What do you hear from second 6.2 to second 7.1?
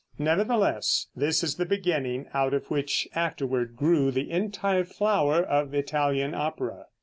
opera.